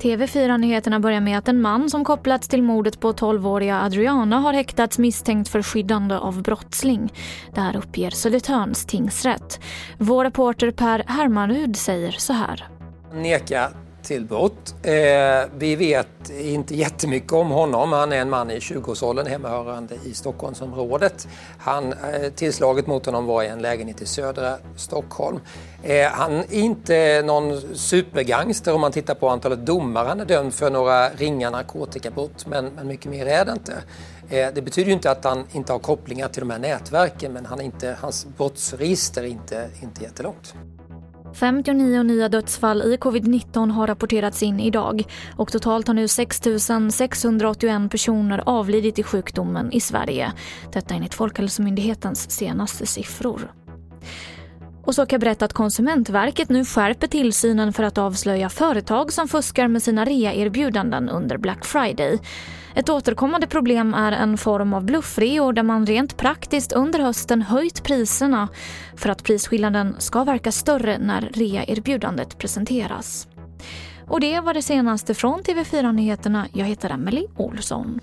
[0.00, 4.98] TV4-nyheterna börjar med att en man som kopplats till mordet på 12-åriga Adriana har häktats
[4.98, 7.12] misstänkt för skyddande av brottsling.
[7.54, 9.60] Det här uppger Södertörns tingsrätt.
[9.98, 12.68] Vår reporter Per Hermanrud säger så här.
[13.14, 13.70] Neka
[14.02, 14.74] till brott.
[14.82, 14.92] Eh,
[15.58, 17.92] vi vet inte jättemycket om honom.
[17.92, 21.28] Han är en man i 20-årsåldern hemmahörande i Stockholmsområdet.
[21.58, 25.40] Han, eh, tillslaget mot honom var i en lägenhet i södra Stockholm.
[25.82, 30.54] Eh, han är inte någon supergangster om man tittar på antalet domar han är dömd
[30.54, 33.72] för några ringa narkotikabrott, men, men mycket mer är det inte.
[34.30, 37.46] Eh, det betyder ju inte att han inte har kopplingar till de här nätverken, men
[37.46, 40.54] han är inte, hans brottsregister är inte, inte jättelångt.
[41.34, 45.04] 59 nya dödsfall i covid-19 har rapporterats in idag
[45.36, 46.40] och totalt har nu 6
[46.90, 50.32] 681 personer avlidit i sjukdomen i Sverige.
[50.72, 53.52] Detta enligt Folkhälsomyndighetens senaste siffror.
[54.90, 59.28] Och så kan jag berätta att Konsumentverket nu skärper tillsynen för att avslöja företag som
[59.28, 62.18] fuskar med sina rea-erbjudanden under Black Friday.
[62.74, 67.82] Ett återkommande problem är en form av bluffreor där man rent praktiskt under hösten höjt
[67.82, 68.48] priserna
[68.96, 73.28] för att prisskillnaden ska verka större när rea-erbjudandet presenteras.
[74.08, 76.46] Och det var det senaste från TV4 Nyheterna.
[76.52, 78.00] Jag heter Emily Olsson.